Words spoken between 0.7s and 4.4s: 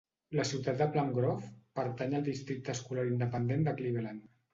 de Plum Grove pertany al districte escolar independent de Cleveland.